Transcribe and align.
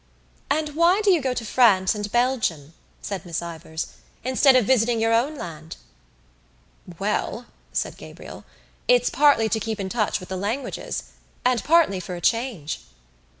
"And 0.49 0.69
why 0.69 1.01
do 1.01 1.11
you 1.11 1.21
go 1.21 1.35
to 1.35 1.45
France 1.45 1.93
and 1.93 2.11
Belgium," 2.11 2.73
said 3.03 3.23
Miss 3.23 3.39
Ivors, 3.39 3.85
"instead 4.23 4.55
of 4.55 4.65
visiting 4.65 4.99
your 4.99 5.13
own 5.13 5.35
land?" 5.35 5.77
"Well," 6.97 7.45
said 7.71 7.97
Gabriel, 7.97 8.43
"it's 8.87 9.11
partly 9.11 9.47
to 9.49 9.59
keep 9.59 9.79
in 9.79 9.89
touch 9.89 10.19
with 10.19 10.29
the 10.29 10.37
languages 10.37 11.03
and 11.45 11.63
partly 11.63 11.99
for 11.99 12.15
a 12.15 12.19
change." 12.21 12.79